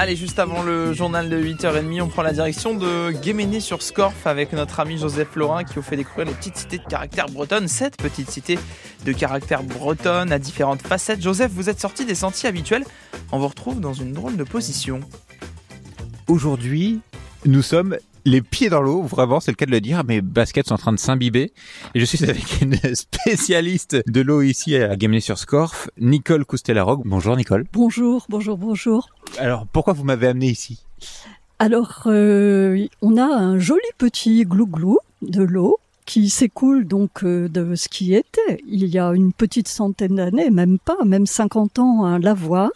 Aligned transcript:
Allez, 0.00 0.14
juste 0.14 0.38
avant 0.38 0.62
le 0.62 0.92
journal 0.92 1.28
de 1.28 1.42
8h30, 1.42 2.02
on 2.02 2.06
prend 2.06 2.22
la 2.22 2.32
direction 2.32 2.72
de 2.72 3.10
Guéméné 3.10 3.58
sur 3.58 3.82
Scorf 3.82 4.28
avec 4.28 4.52
notre 4.52 4.78
ami 4.78 4.96
Joseph 4.96 5.34
Laurin 5.34 5.64
qui 5.64 5.74
vous 5.74 5.82
fait 5.82 5.96
découvrir 5.96 6.26
les 6.26 6.34
petites 6.34 6.56
cités 6.56 6.78
de 6.78 6.84
caractère 6.84 7.26
bretonne, 7.26 7.66
sept 7.66 7.96
petites 7.96 8.30
cités 8.30 8.60
de 9.04 9.12
caractère 9.12 9.64
bretonne 9.64 10.30
à 10.30 10.38
différentes 10.38 10.82
facettes. 10.82 11.20
Joseph, 11.20 11.50
vous 11.50 11.68
êtes 11.68 11.80
sorti 11.80 12.04
des 12.04 12.14
sentiers 12.14 12.48
habituels. 12.48 12.84
On 13.32 13.40
vous 13.40 13.48
retrouve 13.48 13.80
dans 13.80 13.92
une 13.92 14.12
drôle 14.12 14.36
de 14.36 14.44
position. 14.44 15.00
Aujourd'hui, 16.28 17.00
nous 17.44 17.62
sommes 17.62 17.98
les 18.28 18.42
pieds 18.42 18.68
dans 18.68 18.82
l'eau, 18.82 19.02
vraiment, 19.02 19.40
c'est 19.40 19.50
le 19.50 19.56
cas 19.56 19.66
de 19.66 19.70
le 19.70 19.80
dire. 19.80 20.04
Mes 20.04 20.20
baskets 20.20 20.68
sont 20.68 20.74
en 20.74 20.78
train 20.78 20.92
de 20.92 20.98
s'imbiber. 20.98 21.52
Et 21.94 22.00
je 22.00 22.04
suis 22.04 22.22
avec 22.24 22.60
une 22.60 22.74
spécialiste 22.94 23.96
de 24.06 24.20
l'eau 24.20 24.42
ici 24.42 24.76
à 24.76 24.96
Guémené-sur-Scorff, 24.96 25.88
Nicole 25.98 26.44
Coustela-Rogue. 26.44 27.02
Bonjour 27.04 27.36
Nicole. 27.36 27.64
Bonjour, 27.72 28.26
bonjour, 28.28 28.58
bonjour. 28.58 29.08
Alors, 29.38 29.66
pourquoi 29.66 29.94
vous 29.94 30.04
m'avez 30.04 30.28
amené 30.28 30.48
ici? 30.48 30.84
Alors, 31.58 32.02
euh, 32.06 32.86
on 33.02 33.16
a 33.16 33.24
un 33.24 33.58
joli 33.58 33.80
petit 33.96 34.44
glouglou 34.44 34.98
de 35.22 35.42
l'eau 35.42 35.78
qui 36.04 36.30
s'écoule 36.30 36.86
donc 36.86 37.22
euh, 37.24 37.48
de 37.48 37.74
ce 37.74 37.88
qui 37.88 38.14
était 38.14 38.62
il 38.66 38.86
y 38.86 38.98
a 38.98 39.10
une 39.10 39.32
petite 39.32 39.68
centaine 39.68 40.14
d'années, 40.14 40.50
même 40.50 40.78
pas, 40.78 40.96
même 41.04 41.26
50 41.26 41.78
ans, 41.78 42.04
un 42.04 42.18
lavoir, 42.18 42.70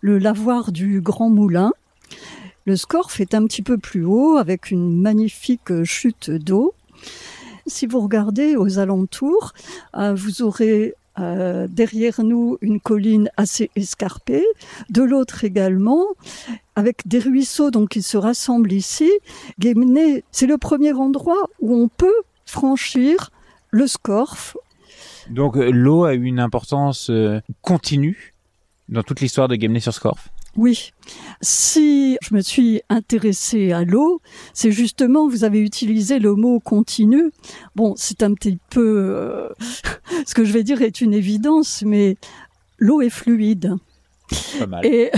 le 0.00 0.18
lavoir 0.18 0.72
du 0.72 1.00
Grand 1.00 1.30
Moulin, 1.30 1.72
le 2.64 2.76
Scorf 2.76 3.20
est 3.20 3.34
un 3.34 3.44
petit 3.46 3.62
peu 3.62 3.78
plus 3.78 4.04
haut 4.04 4.36
avec 4.36 4.70
une 4.70 5.00
magnifique 5.00 5.82
chute 5.84 6.30
d'eau. 6.30 6.74
Si 7.66 7.86
vous 7.86 8.00
regardez 8.00 8.56
aux 8.56 8.78
alentours, 8.78 9.52
euh, 9.96 10.14
vous 10.14 10.42
aurez 10.42 10.94
euh, 11.18 11.66
derrière 11.68 12.22
nous 12.22 12.58
une 12.60 12.80
colline 12.80 13.30
assez 13.36 13.70
escarpée, 13.76 14.44
de 14.90 15.02
l'autre 15.02 15.44
également, 15.44 16.06
avec 16.76 17.06
des 17.06 17.18
ruisseaux 17.18 17.70
donc 17.70 17.90
qui 17.90 18.02
se 18.02 18.16
rassemblent 18.16 18.72
ici. 18.72 19.10
Guémené, 19.58 20.24
c'est 20.32 20.46
le 20.46 20.58
premier 20.58 20.92
endroit 20.92 21.48
où 21.60 21.74
on 21.74 21.88
peut 21.88 22.22
franchir 22.46 23.30
le 23.70 23.86
Scorf. 23.86 24.56
Donc 25.30 25.56
euh, 25.56 25.70
l'eau 25.70 26.04
a 26.04 26.14
eu 26.14 26.24
une 26.24 26.40
importance 26.40 27.10
continue 27.60 28.34
dans 28.88 29.02
toute 29.02 29.20
l'histoire 29.20 29.48
de 29.48 29.56
Guémené-sur-Scorff 29.56 30.30
oui. 30.56 30.92
Si 31.40 32.18
je 32.22 32.34
me 32.34 32.40
suis 32.40 32.82
intéressée 32.88 33.72
à 33.72 33.84
l'eau, 33.84 34.20
c'est 34.52 34.72
justement, 34.72 35.28
vous 35.28 35.44
avez 35.44 35.60
utilisé 35.60 36.18
le 36.18 36.34
mot 36.34 36.60
continu. 36.60 37.30
Bon, 37.74 37.94
c'est 37.96 38.22
un 38.22 38.34
petit 38.34 38.58
peu, 38.70 39.14
euh, 39.16 39.48
ce 40.26 40.34
que 40.34 40.44
je 40.44 40.52
vais 40.52 40.62
dire 40.62 40.82
est 40.82 41.00
une 41.00 41.14
évidence, 41.14 41.82
mais 41.86 42.16
l'eau 42.78 43.00
est 43.00 43.10
fluide. 43.10 43.76
Pas 44.58 44.66
mal. 44.66 44.86
Et, 44.86 45.10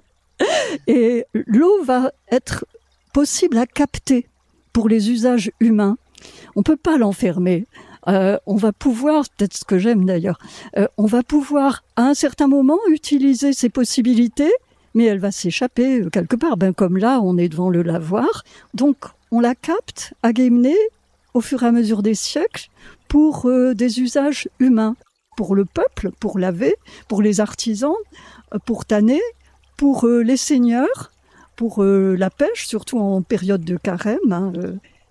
et 0.86 1.26
l'eau 1.34 1.82
va 1.84 2.12
être 2.30 2.64
possible 3.12 3.58
à 3.58 3.66
capter 3.66 4.26
pour 4.72 4.88
les 4.88 5.10
usages 5.10 5.50
humains. 5.60 5.96
On 6.54 6.62
peut 6.62 6.76
pas 6.76 6.96
l'enfermer. 6.96 7.66
Euh, 8.08 8.38
on 8.46 8.56
va 8.56 8.72
pouvoir, 8.72 9.24
peut-être 9.36 9.54
ce 9.56 9.64
que 9.64 9.78
j'aime 9.78 10.04
d'ailleurs, 10.04 10.38
euh, 10.76 10.86
on 10.96 11.06
va 11.06 11.22
pouvoir 11.22 11.82
à 11.96 12.02
un 12.02 12.14
certain 12.14 12.46
moment 12.46 12.78
utiliser 12.88 13.52
ces 13.52 13.68
possibilités, 13.68 14.52
mais 14.94 15.04
elle 15.04 15.18
va 15.18 15.32
s'échapper 15.32 16.02
euh, 16.02 16.10
quelque 16.10 16.36
part. 16.36 16.56
Ben 16.56 16.72
comme 16.72 16.96
là, 16.98 17.20
on 17.20 17.36
est 17.36 17.48
devant 17.48 17.68
le 17.68 17.82
lavoir, 17.82 18.44
donc 18.74 18.96
on 19.30 19.40
la 19.40 19.54
capte 19.54 20.14
à 20.22 20.32
Guémené 20.32 20.74
au 21.34 21.40
fur 21.40 21.62
et 21.62 21.66
à 21.66 21.72
mesure 21.72 22.02
des 22.02 22.14
siècles 22.14 22.68
pour 23.08 23.50
des 23.74 24.00
usages 24.00 24.48
humains, 24.58 24.96
pour 25.36 25.54
le 25.54 25.64
peuple, 25.64 26.10
pour 26.18 26.38
laver, 26.38 26.74
pour 27.08 27.22
les 27.22 27.40
artisans, 27.40 27.94
pour 28.64 28.84
tanner, 28.84 29.20
pour 29.76 30.06
les 30.06 30.36
seigneurs, 30.36 31.12
pour 31.54 31.84
la 31.84 32.30
pêche, 32.30 32.66
surtout 32.66 32.98
en 32.98 33.20
période 33.20 33.64
de 33.64 33.76
carême. 33.76 34.32
Hein, 34.32 34.52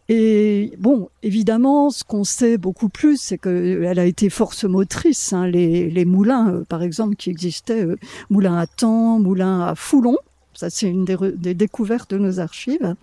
et 0.08 0.74
bon, 0.78 1.10
évidemment, 1.24 1.90
ce 1.90 2.04
qu'on 2.04 2.24
sait 2.24 2.58
beaucoup 2.58 2.90
plus, 2.90 3.20
c'est 3.20 3.38
qu'elle 3.38 4.00
a 4.00 4.06
été 4.06 4.30
force 4.30 4.64
motrice. 4.64 5.34
Hein, 5.34 5.48
les, 5.48 5.90
les, 5.90 6.06
moulins, 6.06 6.50
euh, 6.50 6.64
par 6.64 6.84
exemple, 6.84 7.16
qui 7.16 7.30
existaient, 7.32 7.84
euh, 7.84 7.98
moulins 8.30 8.58
à 8.58 8.68
Temps, 8.68 9.20
moulins 9.20 9.62
à 9.62 9.76
Foulon, 9.76 10.18
ça 10.54 10.70
c'est 10.70 10.90
une 10.90 11.06
des, 11.06 11.18
des, 11.36 11.54
découvertes 11.54 12.12
de 12.12 12.20
nos 12.20 12.40
archives. 12.40 12.96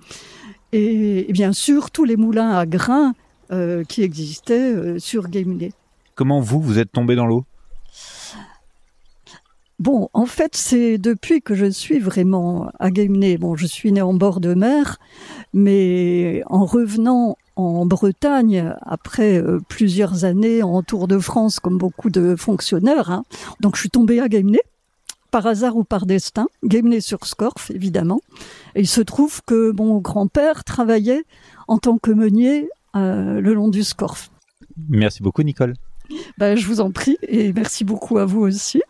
Et, 0.72 1.26
bien 1.30 1.52
sûr, 1.52 1.90
tous 1.90 2.04
les 2.04 2.16
moulins 2.16 2.50
à 2.50 2.66
grains 2.66 3.14
euh, 3.52 3.84
qui 3.84 4.02
existaient 4.02 4.72
euh, 4.74 4.98
sur 4.98 5.28
Guémené. 5.28 5.72
Comment 6.14 6.40
vous, 6.40 6.60
vous 6.60 6.78
êtes 6.78 6.90
tombé 6.90 7.14
dans 7.14 7.26
l'eau? 7.26 7.44
Bon, 9.82 10.08
en 10.12 10.26
fait, 10.26 10.54
c'est 10.54 10.96
depuis 10.96 11.42
que 11.42 11.56
je 11.56 11.66
suis 11.66 11.98
vraiment 11.98 12.70
à 12.78 12.92
Guémené. 12.92 13.36
Bon, 13.36 13.56
je 13.56 13.66
suis 13.66 13.90
né 13.90 14.00
en 14.00 14.14
bord 14.14 14.38
de 14.38 14.54
mer, 14.54 15.00
mais 15.52 16.44
en 16.46 16.64
revenant 16.64 17.36
en 17.56 17.84
Bretagne 17.84 18.72
après 18.82 19.42
euh, 19.42 19.58
plusieurs 19.66 20.24
années 20.24 20.62
en 20.62 20.84
Tour 20.84 21.08
de 21.08 21.18
France 21.18 21.58
comme 21.58 21.78
beaucoup 21.78 22.10
de 22.10 22.36
fonctionnaires, 22.36 23.10
hein, 23.10 23.24
donc 23.58 23.74
je 23.74 23.80
suis 23.80 23.90
tombé 23.90 24.20
à 24.20 24.28
Guémené 24.28 24.60
par 25.32 25.48
hasard 25.48 25.76
ou 25.76 25.82
par 25.82 26.06
destin, 26.06 26.46
Guémené 26.64 27.00
sur 27.00 27.26
Scorff 27.26 27.72
évidemment. 27.72 28.20
Et 28.76 28.82
il 28.82 28.88
se 28.88 29.00
trouve 29.00 29.42
que 29.44 29.72
mon 29.72 29.98
grand-père 29.98 30.62
travaillait 30.62 31.24
en 31.66 31.78
tant 31.78 31.98
que 31.98 32.12
meunier 32.12 32.68
euh, 32.94 33.40
le 33.40 33.52
long 33.52 33.66
du 33.66 33.82
Scorff. 33.82 34.30
Merci 34.88 35.24
beaucoup 35.24 35.42
Nicole. 35.42 35.74
Ben, 36.38 36.56
je 36.56 36.66
vous 36.66 36.80
en 36.80 36.90
prie 36.90 37.16
et 37.22 37.52
merci 37.52 37.84
beaucoup 37.84 38.18
à 38.18 38.24
vous 38.24 38.40
aussi. 38.40 38.80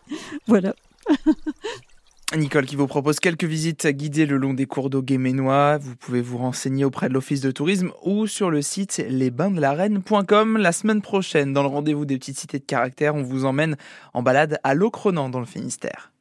Voilà. 0.47 0.75
Nicole 2.37 2.65
qui 2.65 2.75
vous 2.75 2.87
propose 2.87 3.19
quelques 3.19 3.43
visites 3.43 3.85
guidées 3.87 4.25
le 4.25 4.37
long 4.37 4.53
des 4.53 4.65
cours 4.65 4.89
d'eau 4.89 5.03
guéménois. 5.03 5.77
Vous 5.77 5.95
pouvez 5.95 6.21
vous 6.21 6.37
renseigner 6.37 6.83
auprès 6.83 7.07
de 7.07 7.13
l'Office 7.13 7.41
de 7.41 7.51
tourisme 7.51 7.91
ou 8.03 8.25
sur 8.25 8.49
le 8.49 8.61
site 8.61 9.03
lesbaindelarène.com. 9.07 10.57
La 10.57 10.71
semaine 10.71 11.01
prochaine, 11.01 11.53
dans 11.53 11.61
le 11.61 11.67
rendez-vous 11.67 12.05
des 12.05 12.17
petites 12.17 12.39
cités 12.39 12.59
de 12.59 12.65
caractère, 12.65 13.15
on 13.15 13.23
vous 13.23 13.45
emmène 13.45 13.75
en 14.13 14.23
balade 14.23 14.59
à 14.63 14.73
Locronan 14.73 15.29
dans 15.29 15.39
le 15.39 15.45
Finistère. 15.45 16.11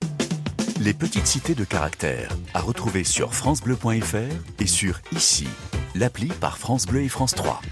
Les 0.80 0.94
petites 0.94 1.26
cités 1.26 1.54
de 1.54 1.64
caractère 1.64 2.36
à 2.54 2.60
retrouver 2.60 3.04
sur 3.04 3.34
francebleu.fr 3.34 4.60
et 4.60 4.66
sur 4.66 5.00
ici, 5.12 5.46
l'appli 5.94 6.26
par 6.26 6.58
France 6.58 6.86
Bleu 6.86 7.02
et 7.02 7.08
France 7.08 7.34
3. 7.34 7.62